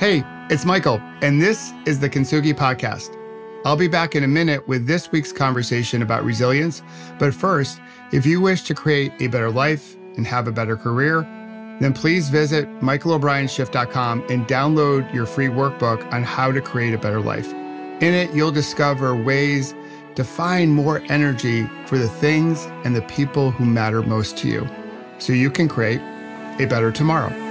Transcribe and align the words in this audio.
Hey, 0.00 0.24
it's 0.48 0.64
Michael, 0.64 0.98
and 1.20 1.42
this 1.42 1.74
is 1.84 2.00
the 2.00 2.08
Kintsugi 2.08 2.54
Podcast. 2.54 3.14
I'll 3.66 3.76
be 3.76 3.86
back 3.86 4.14
in 4.14 4.24
a 4.24 4.28
minute 4.28 4.66
with 4.66 4.86
this 4.86 5.12
week's 5.12 5.30
conversation 5.30 6.00
about 6.00 6.24
resilience. 6.24 6.80
But 7.18 7.34
first, 7.34 7.82
if 8.10 8.24
you 8.24 8.40
wish 8.40 8.62
to 8.62 8.74
create 8.74 9.12
a 9.20 9.26
better 9.26 9.50
life 9.50 9.96
and 10.16 10.26
have 10.26 10.48
a 10.48 10.52
better 10.52 10.74
career, 10.74 11.20
then 11.80 11.92
please 11.92 12.30
visit 12.30 12.66
michaelobrienshift.com 12.80 14.24
and 14.30 14.48
download 14.48 15.12
your 15.12 15.26
free 15.26 15.48
workbook 15.48 16.10
on 16.14 16.22
how 16.22 16.50
to 16.50 16.62
create 16.62 16.94
a 16.94 16.98
better 16.98 17.20
life. 17.20 17.52
In 17.52 18.14
it, 18.14 18.32
you'll 18.32 18.52
discover 18.52 19.14
ways 19.14 19.74
to 20.14 20.24
find 20.24 20.72
more 20.72 21.02
energy 21.10 21.68
for 21.84 21.98
the 21.98 22.08
things 22.08 22.64
and 22.86 22.96
the 22.96 23.02
people 23.02 23.50
who 23.50 23.66
matter 23.66 24.00
most 24.00 24.38
to 24.38 24.48
you 24.48 24.66
so 25.18 25.34
you 25.34 25.50
can 25.50 25.68
create 25.68 26.00
a 26.58 26.64
better 26.64 26.90
tomorrow. 26.90 27.49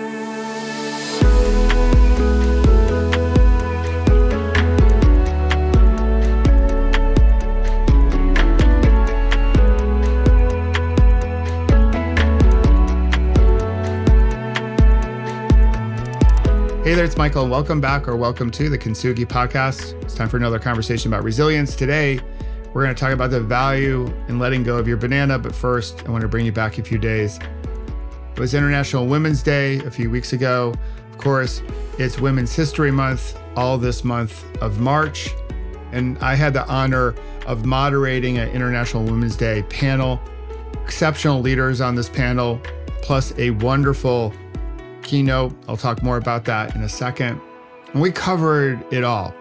There, 17.00 17.06
it's 17.06 17.16
Michael, 17.16 17.48
welcome 17.48 17.80
back 17.80 18.10
or 18.10 18.18
welcome 18.18 18.52
to 18.52 18.68
the 18.68 18.78
Kintsugi 18.78 19.26
podcast. 19.26 19.94
It's 20.04 20.14
time 20.14 20.28
for 20.28 20.36
another 20.36 20.60
conversation 20.60 21.10
about 21.10 21.24
resilience. 21.24 21.74
Today, 21.74 22.20
we're 22.74 22.84
going 22.84 22.94
to 22.94 23.00
talk 23.00 23.14
about 23.14 23.32
the 23.32 23.40
value 23.40 24.14
in 24.28 24.38
letting 24.38 24.64
go 24.64 24.78
of 24.78 24.86
your 24.86 24.98
banana. 24.98 25.40
But 25.40 25.56
first, 25.56 26.04
I 26.06 26.12
want 26.12 26.24
to 26.24 26.28
bring 26.28 26.46
you 26.46 26.52
back 26.52 26.78
a 26.78 26.84
few 26.84 26.98
days. 26.98 27.40
It 28.34 28.38
was 28.38 28.54
International 28.54 29.08
Women's 29.08 29.42
Day 29.42 29.78
a 29.86 29.90
few 29.90 30.10
weeks 30.10 30.34
ago. 30.34 30.74
Of 31.10 31.18
course, 31.18 31.62
it's 31.98 32.20
Women's 32.20 32.54
History 32.54 32.92
Month 32.92 33.40
all 33.56 33.78
this 33.78 34.04
month 34.04 34.44
of 34.62 34.82
March. 34.82 35.30
And 35.94 36.18
I 36.18 36.36
had 36.36 36.54
the 36.54 36.68
honor 36.68 37.16
of 37.48 37.66
moderating 37.66 38.40
an 38.40 38.50
International 38.50 39.06
Women's 39.06 39.38
Day 39.38 39.64
panel. 39.70 40.20
Exceptional 40.84 41.40
leaders 41.40 41.80
on 41.80 41.96
this 41.96 42.10
panel, 42.10 42.60
plus 43.02 43.32
a 43.38 43.52
wonderful 43.52 44.34
keynote. 45.10 45.56
I'll 45.68 45.76
talk 45.76 46.04
more 46.04 46.18
about 46.18 46.46
that 46.46 46.76
in 46.76 46.84
a 46.84 46.90
second. 46.90 47.42
And 47.94 48.02
we 48.02 48.12
covered 48.12 48.86
it 48.94 49.04
all. 49.04 49.34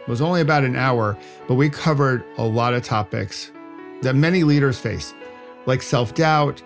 It 0.00 0.08
was 0.08 0.22
only 0.22 0.40
about 0.40 0.64
an 0.64 0.76
hour, 0.76 1.18
but 1.46 1.56
we 1.56 1.68
covered 1.68 2.24
a 2.38 2.44
lot 2.44 2.72
of 2.72 2.82
topics 2.82 3.52
that 4.00 4.14
many 4.14 4.44
leaders 4.44 4.78
face, 4.78 5.12
like 5.66 5.82
self 5.82 6.14
doubt, 6.14 6.62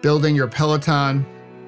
building 0.00 0.34
your 0.34 0.48
Peloton. 0.48 1.26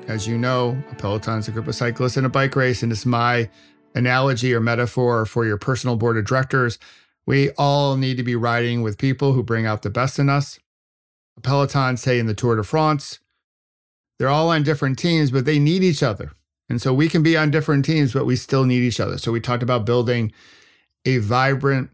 As 0.09 0.27
you 0.27 0.39
know, 0.39 0.83
a 0.91 0.95
Peloton 0.95 1.39
is 1.39 1.49
a 1.49 1.51
group 1.51 1.69
of 1.69 1.75
cyclists 1.75 2.17
in 2.17 2.25
a 2.25 2.31
bike 2.31 2.57
race, 2.57 2.83
and 2.83 2.93
it's 2.93 3.05
my 3.05 3.51
analogy 3.95 4.55
or 4.55 4.61
metaphor 4.61 5.27
for 5.27 5.45
your 5.45 5.59
personal 5.59 5.97
board 5.97 6.17
of 6.17 6.25
directors. 6.25 6.79
We 7.27 7.51
all 7.59 7.97
need 7.97 8.17
to 8.17 8.23
be 8.23 8.37
riding 8.37 8.81
with 8.83 8.99
people 8.99 9.33
who 9.35 9.43
bring 9.43 9.67
out 9.67 9.83
the 9.83 9.91
best 9.91 10.19
in 10.19 10.31
us. 10.31 10.59
A 11.37 11.41
Peloton, 11.43 11.99
say 11.99 12.19
in 12.19 12.27
the 12.27 12.35
Tour 12.35 12.57
de 12.57 12.63
France, 12.63 13.19
they're 14.19 14.29
all 14.29 14.51
on 14.51 14.63
different 14.63 14.99
teams, 14.99 15.31
but 15.31 15.45
they 15.45 15.59
need 15.59 15.83
each 15.83 16.03
other. 16.03 16.33
And 16.69 16.83
so 16.83 16.93
we 16.93 17.09
can 17.09 17.23
be 17.23 17.37
on 17.37 17.51
different 17.51 17.85
teams, 17.85 18.13
but 18.13 18.27
we 18.27 18.37
still 18.37 18.65
need 18.65 18.83
each 18.83 19.01
other. 19.01 19.19
So 19.19 19.31
we 19.31 19.41
talked 19.41 19.63
about 19.63 19.87
building 19.87 20.33
a 21.05 21.19
vibrant, 21.19 21.91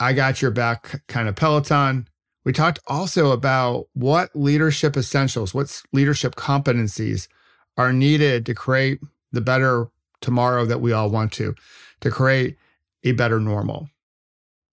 I 0.00 0.12
got 0.12 0.40
your 0.40 0.50
back 0.50 1.02
kind 1.08 1.28
of 1.28 1.36
Peloton. 1.36 2.08
We 2.44 2.52
talked 2.52 2.78
also 2.86 3.32
about 3.32 3.86
what 3.92 4.30
leadership 4.34 4.96
essentials, 4.96 5.54
what 5.54 5.82
leadership 5.92 6.34
competencies 6.34 7.28
are 7.76 7.92
needed 7.92 8.46
to 8.46 8.54
create 8.54 9.00
the 9.32 9.40
better 9.40 9.88
tomorrow 10.20 10.64
that 10.64 10.80
we 10.80 10.92
all 10.92 11.10
want 11.10 11.32
to, 11.32 11.54
to 12.00 12.10
create 12.10 12.56
a 13.02 13.12
better 13.12 13.40
normal. 13.40 13.88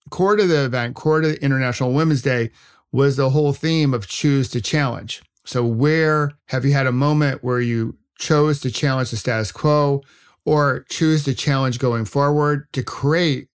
Core 0.10 0.36
to 0.36 0.46
the 0.46 0.66
event, 0.66 0.96
core 0.96 1.22
to 1.22 1.42
International 1.44 1.94
Women's 1.94 2.22
Day, 2.22 2.52
was 2.92 3.16
the 3.16 3.30
whole 3.30 3.54
theme 3.54 3.94
of 3.94 4.08
choose 4.08 4.50
to 4.50 4.62
challenge. 4.62 5.22
So, 5.46 5.66
where 5.66 6.32
have 6.48 6.66
you 6.66 6.74
had 6.74 6.88
a 6.88 6.92
moment 6.92 7.44
where 7.44 7.60
you 7.60 7.98
chose 8.18 8.60
to 8.62 8.72
challenge 8.72 9.12
the 9.12 9.18
status 9.18 9.52
quo 9.52 10.02
or 10.46 10.86
choose 10.90 11.24
to 11.26 11.34
challenge 11.34 11.80
going 11.80 12.06
forward 12.06 12.68
to 12.74 12.84
create 12.84 13.48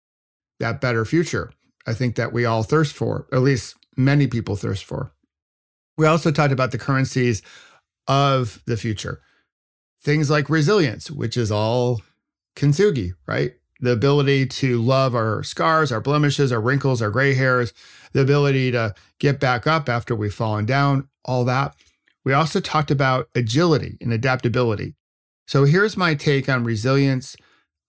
that 0.58 0.80
better 0.80 1.04
future? 1.04 1.52
I 1.86 1.94
think 1.94 2.16
that 2.16 2.32
we 2.32 2.44
all 2.44 2.62
thirst 2.62 2.92
for, 2.94 3.26
at 3.32 3.42
least 3.42 3.76
many 3.96 4.26
people 4.26 4.56
thirst 4.56 4.84
for. 4.84 5.12
We 5.96 6.06
also 6.06 6.30
talked 6.30 6.52
about 6.52 6.72
the 6.72 6.78
currencies 6.78 7.42
of 8.08 8.62
the 8.66 8.76
future. 8.76 9.20
Things 10.02 10.28
like 10.28 10.50
resilience, 10.50 11.10
which 11.10 11.36
is 11.36 11.50
all 11.50 12.02
kintsugi, 12.56 13.12
right? 13.26 13.54
The 13.80 13.92
ability 13.92 14.46
to 14.46 14.80
love 14.80 15.14
our 15.14 15.42
scars, 15.42 15.92
our 15.92 16.00
blemishes, 16.00 16.50
our 16.50 16.60
wrinkles, 16.60 17.02
our 17.02 17.10
gray 17.10 17.34
hairs, 17.34 17.74
the 18.12 18.22
ability 18.22 18.70
to 18.72 18.94
get 19.18 19.38
back 19.38 19.66
up 19.66 19.88
after 19.88 20.14
we've 20.14 20.32
fallen 20.32 20.64
down, 20.64 21.08
all 21.24 21.44
that. 21.44 21.74
We 22.24 22.32
also 22.32 22.60
talked 22.60 22.90
about 22.90 23.28
agility 23.34 23.98
and 24.00 24.12
adaptability. 24.12 24.94
So 25.46 25.64
here's 25.64 25.96
my 25.96 26.14
take 26.14 26.48
on 26.48 26.64
resilience, 26.64 27.36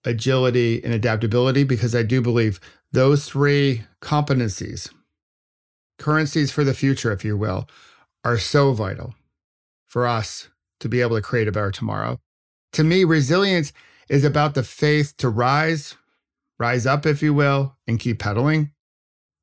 agility, 0.04 0.84
and 0.84 0.94
adaptability, 0.94 1.64
because 1.64 1.96
I 1.96 2.04
do 2.04 2.22
believe 2.22 2.60
those 2.92 3.26
three 3.26 3.84
competencies, 4.02 4.92
currencies 5.98 6.52
for 6.52 6.64
the 6.64 6.74
future, 6.74 7.12
if 7.12 7.26
you 7.26 7.38
will, 7.38 7.68
are 8.24 8.38
so 8.38 8.74
vital 8.74 9.16
for 9.86 10.06
us 10.06 10.50
to 10.82 10.90
be 10.90 11.02
able 11.02 11.16
to 11.16 11.22
create 11.22 11.48
a 11.48 11.52
better 11.52 11.72
tomorrow. 11.72 12.20
To 12.74 12.84
me, 12.84 13.04
resilience 13.06 13.74
is 14.10 14.24
about 14.24 14.54
the 14.54 14.64
faith 14.64 15.16
to 15.18 15.30
rise, 15.30 15.96
rise 16.60 16.86
up, 16.86 17.06
if 17.06 17.22
you 17.22 17.34
will, 17.34 17.76
and 17.88 18.00
keep 18.00 18.20
pedaling. 18.20 18.72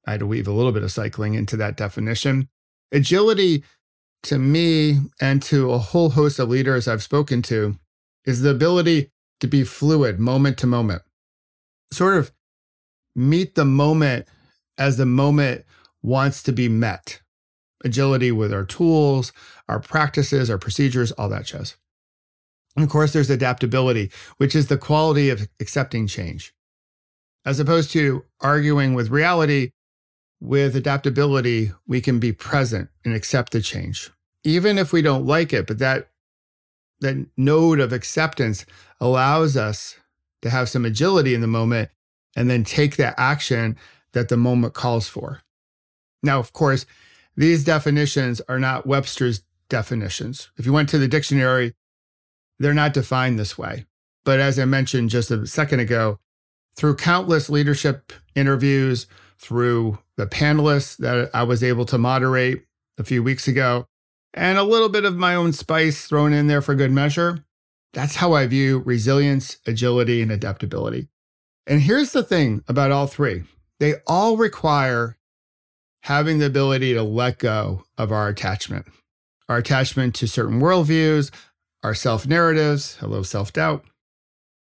I 0.06 0.12
had 0.12 0.20
to 0.20 0.26
weave 0.26 0.48
a 0.48 0.52
little 0.52 0.72
bit 0.72 0.82
of 0.82 0.92
cycling 0.92 1.34
into 1.34 1.56
that 1.56 1.76
definition. 1.76 2.48
Agility 2.92 3.64
to 4.24 4.38
me 4.38 5.00
and 5.20 5.42
to 5.42 5.70
a 5.72 5.78
whole 5.78 6.10
host 6.10 6.38
of 6.38 6.48
leaders 6.48 6.88
I've 6.88 7.02
spoken 7.02 7.42
to 7.42 7.78
is 8.24 8.40
the 8.40 8.50
ability 8.50 9.10
to 9.40 9.46
be 9.46 9.64
fluid 9.64 10.18
moment 10.18 10.58
to 10.58 10.66
moment, 10.66 11.02
sort 11.92 12.16
of 12.16 12.32
meet 13.14 13.54
the 13.54 13.64
moment 13.64 14.26
as 14.78 14.96
the 14.96 15.06
moment 15.06 15.64
wants 16.02 16.42
to 16.44 16.52
be 16.52 16.68
met. 16.68 17.20
Agility 17.84 18.32
with 18.32 18.52
our 18.52 18.64
tools, 18.64 19.32
our 19.68 19.78
practices, 19.78 20.48
our 20.48 20.58
procedures, 20.58 21.12
all 21.12 21.28
that 21.28 21.44
jazz. 21.44 21.76
And 22.76 22.84
of 22.84 22.90
course, 22.90 23.12
there's 23.12 23.30
adaptability, 23.30 24.10
which 24.36 24.54
is 24.54 24.66
the 24.66 24.78
quality 24.78 25.30
of 25.30 25.48
accepting 25.60 26.06
change. 26.06 26.52
As 27.44 27.60
opposed 27.60 27.90
to 27.92 28.24
arguing 28.40 28.94
with 28.94 29.10
reality, 29.10 29.70
with 30.40 30.74
adaptability, 30.74 31.72
we 31.86 32.00
can 32.00 32.18
be 32.18 32.32
present 32.32 32.88
and 33.04 33.14
accept 33.14 33.52
the 33.52 33.60
change, 33.60 34.10
even 34.42 34.78
if 34.78 34.92
we 34.92 35.02
don't 35.02 35.26
like 35.26 35.52
it. 35.52 35.66
But 35.66 35.78
that, 35.78 36.08
that 37.00 37.26
node 37.36 37.80
of 37.80 37.92
acceptance 37.92 38.66
allows 39.00 39.56
us 39.56 39.96
to 40.42 40.50
have 40.50 40.68
some 40.68 40.84
agility 40.84 41.34
in 41.34 41.40
the 41.40 41.46
moment 41.46 41.90
and 42.36 42.50
then 42.50 42.64
take 42.64 42.96
that 42.96 43.14
action 43.16 43.76
that 44.12 44.28
the 44.28 44.36
moment 44.36 44.74
calls 44.74 45.08
for. 45.08 45.42
Now, 46.22 46.38
of 46.38 46.52
course, 46.52 46.86
these 47.36 47.64
definitions 47.64 48.40
are 48.48 48.58
not 48.58 48.86
Webster's 48.86 49.42
definitions. 49.68 50.50
If 50.56 50.66
you 50.66 50.72
went 50.72 50.88
to 50.90 50.98
the 50.98 51.08
dictionary, 51.08 51.74
they're 52.58 52.74
not 52.74 52.94
defined 52.94 53.38
this 53.38 53.58
way. 53.58 53.86
But 54.24 54.40
as 54.40 54.58
I 54.58 54.64
mentioned 54.64 55.10
just 55.10 55.30
a 55.30 55.46
second 55.46 55.80
ago, 55.80 56.18
through 56.76 56.96
countless 56.96 57.48
leadership 57.48 58.12
interviews, 58.34 59.06
through 59.38 59.98
the 60.16 60.26
panelists 60.26 60.96
that 60.98 61.30
I 61.34 61.42
was 61.42 61.62
able 61.62 61.84
to 61.86 61.98
moderate 61.98 62.64
a 62.98 63.04
few 63.04 63.22
weeks 63.22 63.46
ago, 63.46 63.86
and 64.32 64.58
a 64.58 64.62
little 64.64 64.88
bit 64.88 65.04
of 65.04 65.16
my 65.16 65.34
own 65.34 65.52
spice 65.52 66.06
thrown 66.06 66.32
in 66.32 66.46
there 66.46 66.62
for 66.62 66.74
good 66.74 66.90
measure. 66.90 67.44
That's 67.92 68.16
how 68.16 68.32
I 68.32 68.46
view 68.46 68.80
resilience, 68.80 69.58
agility, 69.66 70.20
and 70.20 70.32
adaptability. 70.32 71.08
And 71.66 71.82
here's 71.82 72.12
the 72.12 72.22
thing 72.22 72.64
about 72.68 72.90
all 72.90 73.06
three 73.06 73.44
they 73.78 73.94
all 74.06 74.36
require 74.36 75.16
having 76.02 76.38
the 76.38 76.46
ability 76.46 76.94
to 76.94 77.02
let 77.02 77.38
go 77.38 77.84
of 77.96 78.12
our 78.12 78.28
attachment, 78.28 78.86
our 79.48 79.58
attachment 79.58 80.14
to 80.16 80.26
certain 80.26 80.60
worldviews, 80.60 81.30
our 81.84 81.94
self 81.94 82.26
narratives, 82.26 82.96
hello, 82.96 83.22
self 83.22 83.52
doubt, 83.52 83.84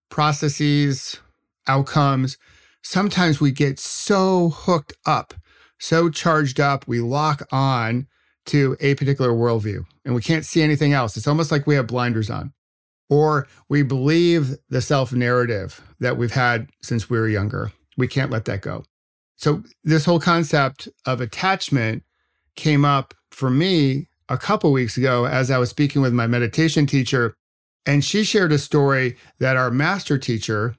processes, 0.08 1.20
outcomes. 1.68 2.38
Sometimes 2.82 3.40
we 3.40 3.52
get 3.52 3.78
so 3.78 4.48
hooked 4.48 4.94
up, 5.04 5.34
so 5.78 6.08
charged 6.08 6.58
up, 6.58 6.88
we 6.88 7.00
lock 7.00 7.46
on 7.52 8.08
to 8.46 8.74
a 8.80 8.94
particular 8.94 9.30
worldview 9.30 9.84
and 10.04 10.14
we 10.14 10.22
can't 10.22 10.46
see 10.46 10.62
anything 10.62 10.94
else. 10.94 11.16
It's 11.16 11.28
almost 11.28 11.52
like 11.52 11.66
we 11.66 11.74
have 11.74 11.86
blinders 11.86 12.30
on 12.30 12.54
or 13.10 13.46
we 13.68 13.82
believe 13.82 14.56
the 14.70 14.80
self 14.80 15.12
narrative 15.12 15.82
that 16.00 16.16
we've 16.16 16.32
had 16.32 16.70
since 16.82 17.10
we 17.10 17.18
were 17.18 17.28
younger. 17.28 17.70
We 17.98 18.08
can't 18.08 18.30
let 18.30 18.46
that 18.46 18.62
go. 18.62 18.84
So, 19.36 19.62
this 19.84 20.06
whole 20.06 20.20
concept 20.20 20.88
of 21.04 21.20
attachment 21.20 22.02
came 22.56 22.84
up 22.84 23.12
for 23.30 23.50
me 23.50 24.08
a 24.30 24.38
couple 24.38 24.70
weeks 24.70 24.96
ago 24.96 25.26
as 25.26 25.50
I 25.50 25.58
was 25.58 25.68
speaking 25.68 26.00
with 26.00 26.14
my 26.14 26.26
meditation 26.26 26.86
teacher. 26.86 27.34
And 27.84 28.04
she 28.04 28.22
shared 28.22 28.52
a 28.52 28.58
story 28.58 29.16
that 29.40 29.56
our 29.56 29.70
master 29.70 30.16
teacher, 30.16 30.76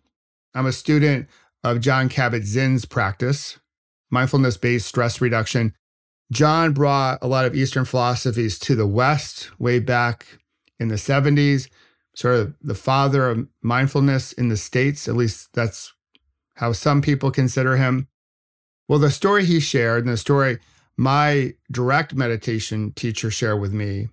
I'm 0.55 0.65
a 0.65 0.71
student 0.71 1.27
of 1.63 1.81
Jon 1.81 2.09
Kabat-Zinn's 2.09 2.85
practice, 2.85 3.59
mindfulness 4.09 4.57
based 4.57 4.87
stress 4.87 5.19
reduction. 5.19 5.75
Jon 6.31 6.71
brought 6.71 7.19
a 7.21 7.27
lot 7.27 7.45
of 7.45 7.53
Eastern 7.53 7.83
philosophies 7.83 8.57
to 8.59 8.75
the 8.75 8.87
West 8.87 9.51
way 9.59 9.79
back 9.79 10.39
in 10.79 10.87
the 10.87 10.95
70s, 10.95 11.67
sort 12.15 12.35
of 12.35 12.55
the 12.61 12.73
father 12.73 13.29
of 13.29 13.47
mindfulness 13.61 14.31
in 14.31 14.47
the 14.47 14.57
States. 14.57 15.09
At 15.09 15.15
least 15.15 15.49
that's 15.53 15.93
how 16.55 16.71
some 16.71 17.01
people 17.01 17.31
consider 17.31 17.75
him. 17.75 18.07
Well, 18.87 18.99
the 18.99 19.11
story 19.11 19.43
he 19.43 19.59
shared 19.59 20.05
and 20.05 20.13
the 20.13 20.17
story 20.17 20.59
my 21.01 21.51
direct 21.71 22.13
meditation 22.13 22.91
teacher 22.91 23.31
shared 23.31 23.59
with 23.59 23.73
me 23.73 24.07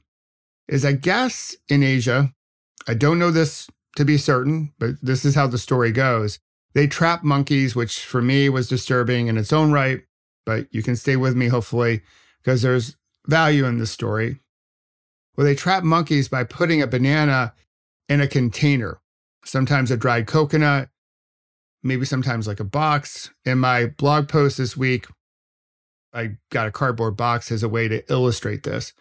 is 0.68 0.86
I 0.86 0.92
guess 0.92 1.54
in 1.68 1.82
Asia, 1.82 2.32
I 2.88 2.94
don't 2.94 3.18
know 3.18 3.30
this 3.30 3.68
to 3.96 4.06
be 4.06 4.16
certain, 4.16 4.72
but 4.78 4.92
this 5.02 5.26
is 5.26 5.34
how 5.34 5.48
the 5.48 5.58
story 5.58 5.92
goes. 5.92 6.38
They 6.72 6.86
trap 6.86 7.22
monkeys, 7.22 7.76
which 7.76 8.02
for 8.06 8.22
me 8.22 8.48
was 8.48 8.70
disturbing 8.70 9.26
in 9.26 9.36
its 9.36 9.52
own 9.52 9.70
right, 9.70 10.00
but 10.46 10.66
you 10.70 10.82
can 10.82 10.96
stay 10.96 11.14
with 11.16 11.36
me 11.36 11.48
hopefully 11.48 12.00
because 12.42 12.62
there's 12.62 12.96
value 13.26 13.66
in 13.66 13.76
this 13.76 13.90
story. 13.90 14.40
Well, 15.36 15.44
they 15.44 15.54
trap 15.54 15.84
monkeys 15.84 16.30
by 16.30 16.44
putting 16.44 16.80
a 16.80 16.86
banana 16.86 17.52
in 18.08 18.22
a 18.22 18.26
container, 18.26 18.98
sometimes 19.44 19.90
a 19.90 19.98
dried 19.98 20.26
coconut, 20.26 20.88
maybe 21.82 22.06
sometimes 22.06 22.46
like 22.46 22.60
a 22.60 22.64
box. 22.64 23.30
In 23.44 23.58
my 23.58 23.84
blog 23.84 24.26
post 24.26 24.56
this 24.56 24.74
week, 24.74 25.06
I 26.12 26.36
got 26.50 26.66
a 26.66 26.72
cardboard 26.72 27.16
box 27.16 27.52
as 27.52 27.62
a 27.62 27.68
way 27.68 27.88
to 27.88 28.10
illustrate 28.10 28.62
this. 28.62 28.92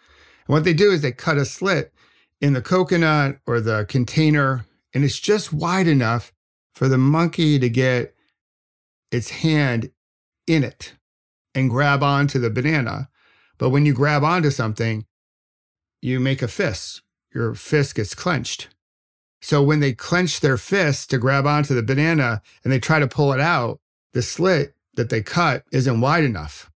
And 0.46 0.54
what 0.54 0.64
they 0.64 0.74
do 0.74 0.90
is 0.90 1.02
they 1.02 1.12
cut 1.12 1.38
a 1.38 1.44
slit 1.44 1.92
in 2.40 2.52
the 2.52 2.62
coconut 2.62 3.38
or 3.46 3.60
the 3.60 3.86
container, 3.88 4.66
and 4.94 5.04
it's 5.04 5.18
just 5.18 5.52
wide 5.52 5.86
enough 5.86 6.32
for 6.74 6.88
the 6.88 6.98
monkey 6.98 7.58
to 7.58 7.68
get 7.68 8.14
its 9.10 9.30
hand 9.30 9.90
in 10.46 10.62
it 10.64 10.94
and 11.54 11.70
grab 11.70 12.02
onto 12.02 12.38
the 12.38 12.50
banana. 12.50 13.08
But 13.58 13.70
when 13.70 13.84
you 13.84 13.92
grab 13.92 14.22
onto 14.22 14.50
something, 14.50 15.06
you 16.00 16.20
make 16.20 16.42
a 16.42 16.48
fist. 16.48 17.02
Your 17.34 17.54
fist 17.54 17.96
gets 17.96 18.14
clenched. 18.14 18.68
So 19.40 19.62
when 19.62 19.80
they 19.80 19.92
clench 19.92 20.40
their 20.40 20.56
fist 20.56 21.10
to 21.10 21.18
grab 21.18 21.46
onto 21.46 21.74
the 21.74 21.82
banana 21.82 22.42
and 22.64 22.72
they 22.72 22.80
try 22.80 22.98
to 22.98 23.08
pull 23.08 23.32
it 23.32 23.40
out, 23.40 23.80
the 24.12 24.22
slit 24.22 24.74
that 24.94 25.10
they 25.10 25.22
cut 25.22 25.64
isn't 25.72 26.00
wide 26.00 26.24
enough. 26.24 26.70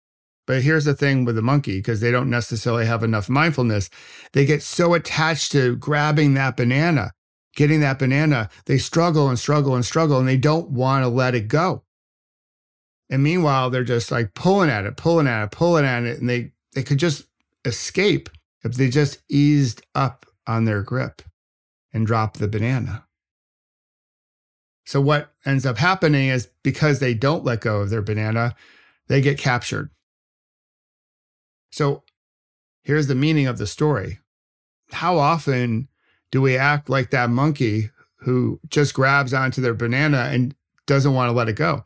But 0.49 0.63
here's 0.63 0.85
the 0.85 0.95
thing 0.95 1.25
with 1.25 1.35
the 1.35 1.43
monkey, 1.43 1.77
because 1.77 1.99
they 2.01 2.09
don't 2.09 2.27
necessarily 2.27 2.87
have 2.87 3.03
enough 3.03 3.29
mindfulness. 3.29 3.91
They 4.33 4.47
get 4.47 4.63
so 4.63 4.95
attached 4.95 5.51
to 5.51 5.75
grabbing 5.75 6.33
that 6.33 6.57
banana, 6.57 7.11
getting 7.55 7.81
that 7.81 7.99
banana, 7.99 8.49
they 8.65 8.79
struggle 8.79 9.29
and 9.29 9.37
struggle 9.37 9.75
and 9.75 9.85
struggle, 9.85 10.17
and 10.17 10.27
they 10.27 10.37
don't 10.37 10.71
want 10.71 11.03
to 11.03 11.07
let 11.07 11.35
it 11.35 11.49
go. 11.49 11.83
And 13.11 13.21
meanwhile, 13.21 13.69
they're 13.69 13.83
just 13.83 14.09
like 14.09 14.33
pulling 14.33 14.71
at 14.71 14.87
it, 14.87 14.97
pulling 14.97 15.27
at 15.27 15.43
it, 15.43 15.51
pulling 15.51 15.85
at 15.85 16.01
it, 16.01 16.19
and 16.19 16.27
they, 16.27 16.53
they 16.73 16.81
could 16.81 16.97
just 16.97 17.27
escape 17.63 18.27
if 18.63 18.73
they 18.73 18.89
just 18.89 19.19
eased 19.29 19.85
up 19.93 20.25
on 20.47 20.65
their 20.65 20.81
grip 20.81 21.21
and 21.93 22.07
drop 22.07 22.37
the 22.37 22.47
banana. 22.47 23.05
So, 24.87 24.99
what 24.99 25.31
ends 25.45 25.67
up 25.67 25.77
happening 25.77 26.29
is 26.29 26.49
because 26.63 26.97
they 26.97 27.13
don't 27.13 27.45
let 27.45 27.61
go 27.61 27.81
of 27.81 27.91
their 27.91 28.01
banana, 28.01 28.55
they 29.09 29.21
get 29.21 29.37
captured. 29.37 29.91
So, 31.71 32.03
here's 32.83 33.07
the 33.07 33.15
meaning 33.15 33.47
of 33.47 33.57
the 33.57 33.67
story 33.67 34.19
How 34.91 35.17
often 35.17 35.87
do 36.31 36.41
we 36.41 36.57
act 36.57 36.89
like 36.89 37.11
that 37.11 37.29
monkey 37.29 37.89
who 38.17 38.59
just 38.67 38.93
grabs 38.93 39.33
onto 39.33 39.61
their 39.61 39.73
banana 39.73 40.29
and 40.31 40.55
doesn't 40.85 41.13
want 41.13 41.29
to 41.29 41.33
let 41.33 41.49
it 41.49 41.55
go? 41.55 41.85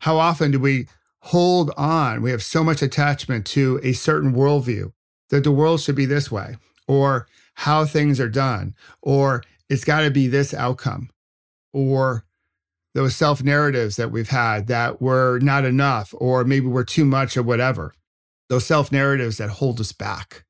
How 0.00 0.18
often 0.18 0.50
do 0.50 0.58
we 0.58 0.88
hold 1.20 1.70
on? 1.76 2.22
We 2.22 2.30
have 2.32 2.42
so 2.42 2.64
much 2.64 2.82
attachment 2.82 3.46
to 3.46 3.80
a 3.82 3.92
certain 3.92 4.34
worldview 4.34 4.92
that 5.30 5.44
the 5.44 5.52
world 5.52 5.80
should 5.80 5.94
be 5.94 6.06
this 6.06 6.30
way, 6.30 6.56
or 6.86 7.26
how 7.54 7.84
things 7.84 8.20
are 8.20 8.28
done, 8.28 8.74
or 9.00 9.42
it's 9.68 9.84
got 9.84 10.02
to 10.02 10.10
be 10.10 10.26
this 10.26 10.52
outcome, 10.52 11.10
or 11.72 12.24
those 12.94 13.16
self 13.16 13.42
narratives 13.42 13.96
that 13.96 14.10
we've 14.10 14.28
had 14.28 14.66
that 14.66 15.00
were 15.00 15.38
not 15.38 15.64
enough, 15.64 16.14
or 16.18 16.44
maybe 16.44 16.66
we're 16.66 16.84
too 16.84 17.04
much, 17.04 17.36
or 17.36 17.42
whatever. 17.42 17.94
Those 18.52 18.66
self 18.66 18.92
narratives 18.92 19.38
that 19.38 19.48
hold 19.48 19.80
us 19.80 19.92
back. 19.92 20.44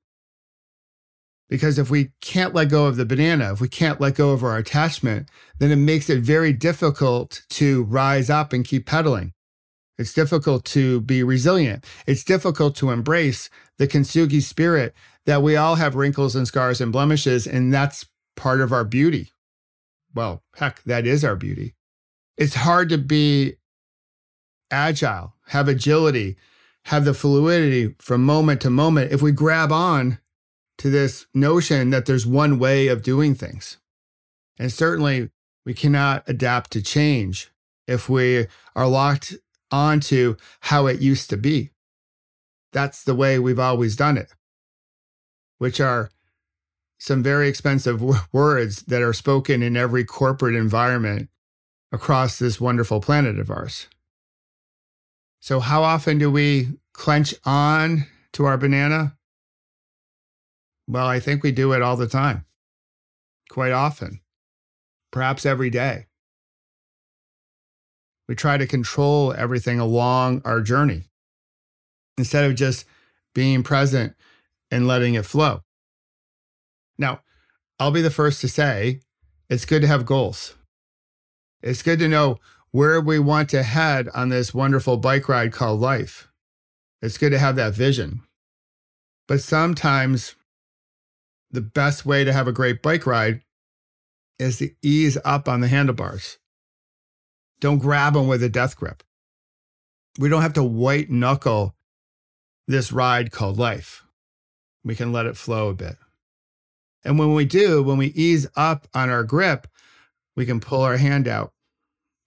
Because 1.48 1.78
if 1.78 1.88
we 1.88 2.10
can't 2.20 2.52
let 2.52 2.68
go 2.68 2.86
of 2.86 2.96
the 2.96 3.06
banana, 3.06 3.52
if 3.52 3.60
we 3.60 3.68
can't 3.68 4.00
let 4.00 4.16
go 4.16 4.30
of 4.30 4.42
our 4.42 4.56
attachment, 4.56 5.28
then 5.60 5.70
it 5.70 5.76
makes 5.76 6.10
it 6.10 6.18
very 6.18 6.52
difficult 6.52 7.42
to 7.50 7.84
rise 7.84 8.28
up 8.28 8.52
and 8.52 8.64
keep 8.64 8.86
pedaling. 8.86 9.34
It's 9.98 10.12
difficult 10.12 10.64
to 10.64 11.00
be 11.02 11.22
resilient. 11.22 11.84
It's 12.04 12.24
difficult 12.24 12.74
to 12.78 12.90
embrace 12.90 13.48
the 13.78 13.86
kintsugi 13.86 14.42
spirit 14.42 14.96
that 15.26 15.44
we 15.44 15.54
all 15.54 15.76
have 15.76 15.94
wrinkles 15.94 16.34
and 16.34 16.48
scars 16.48 16.80
and 16.80 16.90
blemishes, 16.90 17.46
and 17.46 17.72
that's 17.72 18.06
part 18.34 18.60
of 18.60 18.72
our 18.72 18.84
beauty. 18.84 19.30
Well, 20.12 20.42
heck, 20.56 20.82
that 20.82 21.06
is 21.06 21.24
our 21.24 21.36
beauty. 21.36 21.76
It's 22.36 22.56
hard 22.56 22.88
to 22.88 22.98
be 22.98 23.58
agile, 24.72 25.34
have 25.50 25.68
agility, 25.68 26.36
have 26.86 27.04
the 27.04 27.14
fluidity 27.14 27.94
from 27.98 28.24
moment 28.24 28.60
to 28.62 28.70
moment 28.70 29.12
if 29.12 29.22
we 29.22 29.32
grab 29.32 29.70
on 29.72 30.18
to 30.78 30.90
this 30.90 31.26
notion 31.34 31.90
that 31.90 32.06
there's 32.06 32.26
one 32.26 32.58
way 32.58 32.88
of 32.88 33.02
doing 33.02 33.34
things. 33.34 33.78
And 34.58 34.72
certainly 34.72 35.30
we 35.64 35.74
cannot 35.74 36.24
adapt 36.26 36.70
to 36.72 36.82
change 36.82 37.50
if 37.86 38.08
we 38.08 38.46
are 38.74 38.88
locked 38.88 39.34
onto 39.70 40.36
how 40.60 40.86
it 40.86 41.00
used 41.00 41.30
to 41.30 41.36
be. 41.36 41.70
That's 42.72 43.04
the 43.04 43.14
way 43.14 43.38
we've 43.38 43.58
always 43.58 43.96
done 43.96 44.16
it 44.16 44.32
which 45.62 45.80
are 45.80 46.10
some 46.98 47.22
very 47.22 47.48
expensive 47.48 48.00
w- 48.00 48.18
words 48.32 48.82
that 48.88 49.00
are 49.00 49.12
spoken 49.12 49.62
in 49.62 49.76
every 49.76 50.04
corporate 50.04 50.56
environment 50.56 51.28
across 51.92 52.36
this 52.36 52.60
wonderful 52.60 53.00
planet 53.00 53.38
of 53.38 53.48
ours. 53.48 53.86
So, 55.42 55.58
how 55.58 55.82
often 55.82 56.18
do 56.18 56.30
we 56.30 56.68
clench 56.92 57.34
on 57.44 58.06
to 58.34 58.44
our 58.44 58.56
banana? 58.56 59.16
Well, 60.86 61.08
I 61.08 61.18
think 61.18 61.42
we 61.42 61.50
do 61.50 61.72
it 61.72 61.82
all 61.82 61.96
the 61.96 62.06
time, 62.06 62.44
quite 63.50 63.72
often, 63.72 64.20
perhaps 65.10 65.44
every 65.44 65.68
day. 65.68 66.06
We 68.28 68.36
try 68.36 68.56
to 68.56 68.68
control 68.68 69.32
everything 69.32 69.80
along 69.80 70.42
our 70.44 70.60
journey 70.60 71.10
instead 72.16 72.44
of 72.44 72.54
just 72.54 72.84
being 73.34 73.64
present 73.64 74.14
and 74.70 74.86
letting 74.86 75.14
it 75.14 75.26
flow. 75.26 75.64
Now, 76.96 77.22
I'll 77.80 77.90
be 77.90 78.00
the 78.00 78.10
first 78.10 78.40
to 78.42 78.48
say 78.48 79.00
it's 79.50 79.64
good 79.64 79.82
to 79.82 79.88
have 79.88 80.06
goals. 80.06 80.54
It's 81.62 81.82
good 81.82 81.98
to 81.98 82.06
know 82.06 82.38
where 82.72 83.00
we 83.00 83.18
want 83.18 83.48
to 83.50 83.62
head 83.62 84.08
on 84.14 84.28
this 84.28 84.52
wonderful 84.52 84.96
bike 84.96 85.28
ride 85.28 85.52
called 85.52 85.80
life. 85.80 86.28
It's 87.00 87.18
good 87.18 87.30
to 87.30 87.38
have 87.38 87.56
that 87.56 87.74
vision. 87.74 88.22
But 89.28 89.40
sometimes 89.40 90.34
the 91.50 91.60
best 91.60 92.04
way 92.04 92.24
to 92.24 92.32
have 92.32 92.48
a 92.48 92.52
great 92.52 92.82
bike 92.82 93.06
ride 93.06 93.42
is 94.38 94.58
to 94.58 94.70
ease 94.82 95.16
up 95.24 95.48
on 95.48 95.60
the 95.60 95.68
handlebars. 95.68 96.38
Don't 97.60 97.78
grab 97.78 98.14
them 98.14 98.26
with 98.26 98.42
a 98.42 98.48
death 98.48 98.76
grip. 98.76 99.02
We 100.18 100.28
don't 100.28 100.42
have 100.42 100.54
to 100.54 100.64
white 100.64 101.10
knuckle 101.10 101.76
this 102.66 102.92
ride 102.92 103.30
called 103.30 103.58
life 103.58 104.04
we 104.84 104.94
can 104.94 105.12
let 105.12 105.26
it 105.26 105.36
flow 105.36 105.68
a 105.68 105.74
bit. 105.74 105.96
And 107.04 107.18
when 107.18 107.34
we 107.34 107.44
do, 107.44 107.82
when 107.82 107.98
we 107.98 108.06
ease 108.08 108.46
up 108.56 108.86
on 108.94 109.10
our 109.10 109.24
grip, 109.24 109.66
we 110.36 110.46
can 110.46 110.60
pull 110.60 110.82
our 110.82 110.96
hand 110.96 111.28
out 111.28 111.52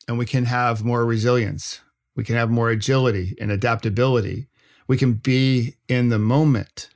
and 0.07 0.17
we 0.17 0.25
can 0.25 0.45
have 0.45 0.83
more 0.83 1.05
resilience. 1.05 1.81
We 2.15 2.23
can 2.23 2.35
have 2.35 2.49
more 2.49 2.69
agility 2.69 3.35
and 3.39 3.51
adaptability. 3.51 4.47
We 4.87 4.97
can 4.97 5.13
be 5.13 5.75
in 5.87 6.09
the 6.09 6.19
moment. 6.19 6.89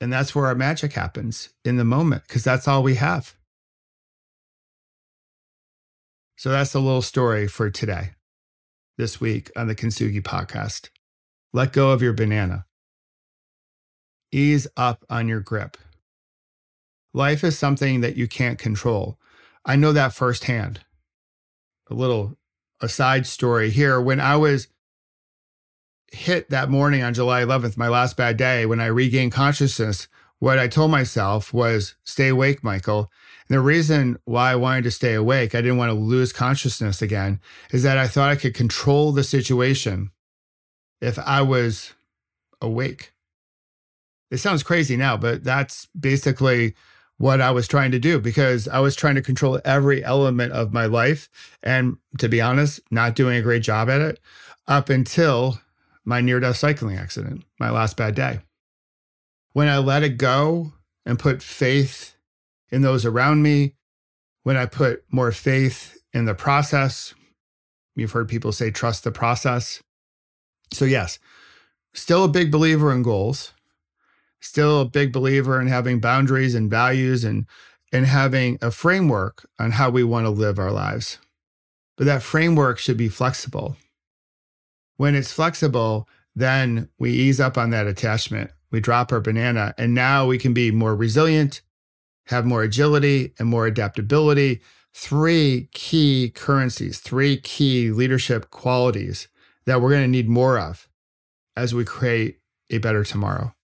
And 0.00 0.12
that's 0.12 0.34
where 0.34 0.46
our 0.46 0.54
magic 0.54 0.94
happens 0.94 1.50
in 1.64 1.76
the 1.76 1.84
moment, 1.84 2.22
because 2.26 2.42
that's 2.42 2.66
all 2.66 2.82
we 2.82 2.94
have. 2.94 3.36
So 6.36 6.48
that's 6.48 6.72
a 6.72 6.80
little 6.80 7.02
story 7.02 7.46
for 7.46 7.68
today, 7.68 8.12
this 8.96 9.20
week 9.20 9.50
on 9.54 9.68
the 9.68 9.74
Kintsugi 9.74 10.22
podcast. 10.22 10.88
Let 11.52 11.74
go 11.74 11.90
of 11.90 12.00
your 12.00 12.14
banana 12.14 12.64
ease 14.32 14.66
up 14.76 15.04
on 15.10 15.28
your 15.28 15.40
grip. 15.40 15.76
Life 17.12 17.44
is 17.44 17.58
something 17.58 18.00
that 18.00 18.16
you 18.16 18.26
can't 18.26 18.58
control. 18.58 19.18
I 19.70 19.76
know 19.76 19.92
that 19.92 20.12
firsthand. 20.12 20.80
A 21.88 21.94
little 21.94 22.36
aside 22.80 23.24
story 23.24 23.70
here. 23.70 24.00
When 24.00 24.18
I 24.18 24.34
was 24.34 24.66
hit 26.10 26.50
that 26.50 26.68
morning 26.68 27.04
on 27.04 27.14
July 27.14 27.42
11th, 27.42 27.76
my 27.76 27.86
last 27.86 28.16
bad 28.16 28.36
day, 28.36 28.66
when 28.66 28.80
I 28.80 28.86
regained 28.86 29.30
consciousness, 29.30 30.08
what 30.40 30.58
I 30.58 30.66
told 30.66 30.90
myself 30.90 31.54
was 31.54 31.94
stay 32.02 32.26
awake, 32.26 32.64
Michael. 32.64 33.12
And 33.48 33.56
the 33.56 33.60
reason 33.60 34.18
why 34.24 34.50
I 34.50 34.56
wanted 34.56 34.82
to 34.82 34.90
stay 34.90 35.14
awake, 35.14 35.54
I 35.54 35.60
didn't 35.60 35.78
want 35.78 35.90
to 35.90 35.94
lose 35.94 36.32
consciousness 36.32 37.00
again, 37.00 37.38
is 37.70 37.84
that 37.84 37.96
I 37.96 38.08
thought 38.08 38.32
I 38.32 38.34
could 38.34 38.54
control 38.54 39.12
the 39.12 39.22
situation 39.22 40.10
if 41.00 41.16
I 41.16 41.42
was 41.42 41.94
awake. 42.60 43.12
It 44.32 44.38
sounds 44.38 44.64
crazy 44.64 44.96
now, 44.96 45.16
but 45.16 45.44
that's 45.44 45.86
basically 45.96 46.74
what 47.20 47.42
I 47.42 47.50
was 47.50 47.68
trying 47.68 47.90
to 47.90 47.98
do 47.98 48.18
because 48.18 48.66
I 48.66 48.80
was 48.80 48.96
trying 48.96 49.16
to 49.16 49.20
control 49.20 49.60
every 49.62 50.02
element 50.02 50.54
of 50.54 50.72
my 50.72 50.86
life. 50.86 51.28
And 51.62 51.98
to 52.16 52.30
be 52.30 52.40
honest, 52.40 52.80
not 52.90 53.14
doing 53.14 53.36
a 53.36 53.42
great 53.42 53.62
job 53.62 53.90
at 53.90 54.00
it 54.00 54.18
up 54.66 54.88
until 54.88 55.60
my 56.02 56.22
near 56.22 56.40
death 56.40 56.56
cycling 56.56 56.96
accident, 56.96 57.44
my 57.58 57.68
last 57.68 57.98
bad 57.98 58.14
day. 58.14 58.40
When 59.52 59.68
I 59.68 59.76
let 59.76 60.02
it 60.02 60.16
go 60.16 60.72
and 61.04 61.18
put 61.18 61.42
faith 61.42 62.14
in 62.70 62.80
those 62.80 63.04
around 63.04 63.42
me, 63.42 63.74
when 64.42 64.56
I 64.56 64.64
put 64.64 65.04
more 65.10 65.30
faith 65.30 66.02
in 66.14 66.24
the 66.24 66.34
process, 66.34 67.12
you've 67.94 68.12
heard 68.12 68.30
people 68.30 68.50
say, 68.50 68.70
trust 68.70 69.04
the 69.04 69.12
process. 69.12 69.82
So, 70.72 70.86
yes, 70.86 71.18
still 71.92 72.24
a 72.24 72.28
big 72.28 72.50
believer 72.50 72.90
in 72.90 73.02
goals, 73.02 73.52
still 74.40 74.80
a 74.80 74.86
big 74.86 75.12
believer 75.12 75.60
in 75.60 75.66
having 75.66 76.00
boundaries 76.00 76.54
and 76.54 76.70
values 76.70 77.24
and, 77.24 77.46
and 77.92 78.06
having 78.06 78.58
a 78.60 78.70
framework 78.70 79.48
on 79.58 79.72
how 79.72 79.90
we 79.90 80.02
want 80.02 80.26
to 80.26 80.30
live 80.30 80.58
our 80.58 80.72
lives. 80.72 81.18
But 81.96 82.06
that 82.06 82.22
framework 82.22 82.78
should 82.78 82.96
be 82.96 83.08
flexible. 83.08 83.76
When 84.96 85.14
it's 85.14 85.32
flexible, 85.32 86.08
then 86.34 86.88
we 86.98 87.10
ease 87.10 87.40
up 87.40 87.58
on 87.58 87.70
that 87.70 87.86
attachment. 87.86 88.50
We 88.70 88.80
drop 88.80 89.12
our 89.12 89.20
banana, 89.20 89.74
and 89.76 89.94
now 89.94 90.26
we 90.26 90.38
can 90.38 90.54
be 90.54 90.70
more 90.70 90.94
resilient, 90.94 91.60
have 92.26 92.46
more 92.46 92.62
agility 92.62 93.34
and 93.38 93.48
more 93.48 93.66
adaptability. 93.66 94.60
Three 94.92 95.68
key 95.72 96.30
currencies, 96.34 97.00
three 97.00 97.36
key 97.36 97.90
leadership 97.90 98.50
qualities 98.50 99.28
that 99.66 99.80
we're 99.80 99.90
going 99.90 100.02
to 100.02 100.08
need 100.08 100.28
more 100.28 100.58
of 100.58 100.88
as 101.56 101.74
we 101.74 101.84
create 101.84 102.38
a 102.70 102.78
better 102.78 103.04
tomorrow. 103.04 103.54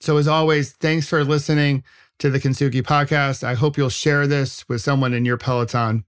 So, 0.00 0.16
as 0.16 0.26
always, 0.26 0.72
thanks 0.72 1.06
for 1.06 1.22
listening 1.24 1.84
to 2.18 2.30
the 2.30 2.40
Kintsugi 2.40 2.82
podcast. 2.82 3.44
I 3.44 3.54
hope 3.54 3.76
you'll 3.76 3.90
share 3.90 4.26
this 4.26 4.66
with 4.68 4.80
someone 4.80 5.12
in 5.12 5.24
your 5.24 5.36
Peloton. 5.36 6.04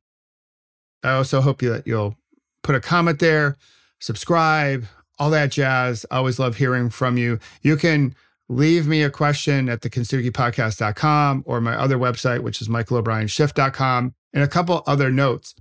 I 1.03 1.13
also 1.13 1.41
hope 1.41 1.61
that 1.61 1.87
you'll 1.87 2.17
put 2.63 2.75
a 2.75 2.81
comment 2.81 3.19
there, 3.19 3.57
subscribe, 4.01 4.87
all 5.19 5.31
that 5.31 5.51
jazz. 5.51 6.07
I 6.11 6.17
always 6.17 6.39
love 6.39 6.57
hearing 6.57 6.91
from 6.91 7.19
you. 7.19 7.39
You 7.61 7.77
can 7.77 8.15
leave 8.49 8.87
me 8.87 9.03
a 9.03 9.11
question 9.11 9.69
at 9.69 9.83
the 9.83 11.43
or 11.47 11.61
my 11.61 11.75
other 11.75 11.99
website, 11.99 12.41
which 12.41 12.61
is 12.61 12.69
michaelobrienshift.com, 12.69 14.15
and 14.33 14.43
a 14.43 14.49
couple 14.49 14.83
other 14.87 15.11
notes. 15.11 15.55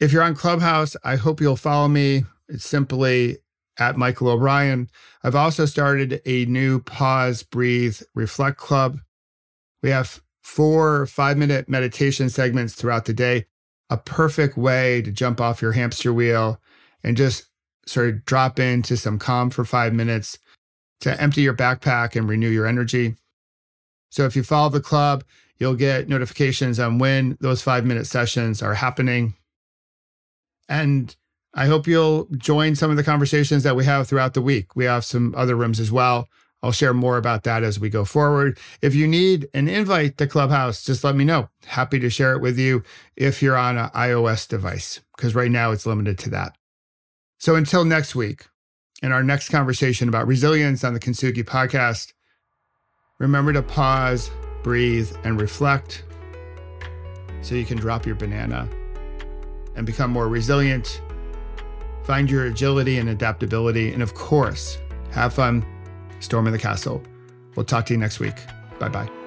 If 0.00 0.12
you're 0.12 0.22
on 0.22 0.34
Clubhouse, 0.34 0.96
I 1.04 1.16
hope 1.16 1.40
you'll 1.40 1.56
follow 1.56 1.88
me. 1.88 2.24
It's 2.48 2.66
simply 2.66 3.38
at 3.78 3.96
Michael 3.96 4.28
O'Brien. 4.28 4.88
I've 5.22 5.34
also 5.34 5.66
started 5.66 6.20
a 6.26 6.44
new 6.46 6.80
pause, 6.80 7.42
breathe, 7.42 8.00
reflect 8.14 8.58
club. 8.58 8.98
We 9.82 9.90
have 9.90 10.20
four 10.42 11.06
five 11.06 11.36
minute 11.36 11.68
meditation 11.68 12.30
segments 12.30 12.74
throughout 12.74 13.04
the 13.04 13.12
day, 13.12 13.46
a 13.90 13.96
perfect 13.96 14.56
way 14.56 15.02
to 15.02 15.12
jump 15.12 15.40
off 15.40 15.62
your 15.62 15.72
hamster 15.72 16.12
wheel 16.12 16.60
and 17.04 17.16
just 17.16 17.44
sort 17.86 18.08
of 18.08 18.24
drop 18.24 18.58
into 18.58 18.96
some 18.96 19.18
calm 19.18 19.50
for 19.50 19.64
five 19.64 19.92
minutes 19.92 20.38
to 21.00 21.20
empty 21.20 21.42
your 21.42 21.54
backpack 21.54 22.16
and 22.16 22.28
renew 22.28 22.48
your 22.48 22.66
energy. 22.66 23.16
So 24.10 24.24
if 24.24 24.34
you 24.34 24.42
follow 24.42 24.68
the 24.68 24.80
club, 24.80 25.24
you'll 25.58 25.74
get 25.74 26.08
notifications 26.08 26.80
on 26.80 26.98
when 26.98 27.36
those 27.40 27.62
five 27.62 27.84
minute 27.84 28.06
sessions 28.06 28.62
are 28.62 28.74
happening. 28.74 29.34
And 30.68 31.14
I 31.58 31.66
hope 31.66 31.88
you'll 31.88 32.28
join 32.36 32.76
some 32.76 32.92
of 32.92 32.96
the 32.96 33.02
conversations 33.02 33.64
that 33.64 33.74
we 33.74 33.84
have 33.84 34.06
throughout 34.06 34.34
the 34.34 34.40
week. 34.40 34.76
We 34.76 34.84
have 34.84 35.04
some 35.04 35.34
other 35.36 35.56
rooms 35.56 35.80
as 35.80 35.90
well. 35.90 36.28
I'll 36.62 36.70
share 36.70 36.94
more 36.94 37.16
about 37.16 37.42
that 37.42 37.64
as 37.64 37.80
we 37.80 37.90
go 37.90 38.04
forward. 38.04 38.60
If 38.80 38.94
you 38.94 39.08
need 39.08 39.48
an 39.52 39.66
invite 39.66 40.18
to 40.18 40.28
Clubhouse, 40.28 40.84
just 40.84 41.02
let 41.02 41.16
me 41.16 41.24
know. 41.24 41.48
Happy 41.66 41.98
to 41.98 42.10
share 42.10 42.32
it 42.32 42.40
with 42.40 42.60
you 42.60 42.84
if 43.16 43.42
you're 43.42 43.56
on 43.56 43.76
an 43.76 43.88
iOS 43.88 44.46
device, 44.46 45.00
because 45.16 45.34
right 45.34 45.50
now 45.50 45.72
it's 45.72 45.84
limited 45.84 46.16
to 46.18 46.30
that. 46.30 46.56
So 47.38 47.56
until 47.56 47.84
next 47.84 48.14
week, 48.14 48.46
in 49.02 49.10
our 49.10 49.24
next 49.24 49.48
conversation 49.48 50.08
about 50.08 50.28
resilience 50.28 50.84
on 50.84 50.94
the 50.94 51.00
Kintsugi 51.00 51.42
podcast, 51.42 52.12
remember 53.18 53.52
to 53.52 53.62
pause, 53.62 54.30
breathe, 54.62 55.10
and 55.24 55.40
reflect 55.40 56.04
so 57.42 57.56
you 57.56 57.64
can 57.64 57.78
drop 57.78 58.06
your 58.06 58.14
banana 58.14 58.68
and 59.74 59.84
become 59.84 60.12
more 60.12 60.28
resilient 60.28 61.02
Find 62.08 62.30
your 62.30 62.46
agility 62.46 62.96
and 62.96 63.10
adaptability. 63.10 63.92
And 63.92 64.02
of 64.02 64.14
course, 64.14 64.78
have 65.10 65.34
fun 65.34 65.62
storming 66.20 66.54
the 66.54 66.58
castle. 66.58 67.02
We'll 67.54 67.66
talk 67.66 67.84
to 67.86 67.92
you 67.92 68.00
next 68.00 68.18
week. 68.18 68.36
Bye 68.78 68.88
bye. 68.88 69.17